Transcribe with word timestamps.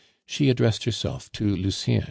She 0.25 0.49
addressed 0.49 0.85
herself 0.85 1.31
to 1.33 1.55
Lucien. 1.55 1.99